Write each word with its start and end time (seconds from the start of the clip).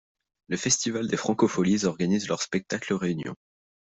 Le 0.47 0.57
festival 0.57 1.07
des 1.07 1.15
FrancoFolies 1.15 1.85
organise 1.85 2.27
leur 2.27 2.41
spectacle 2.41 2.95
réunion. 2.95 3.35